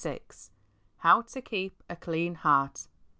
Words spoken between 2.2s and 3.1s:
Heart.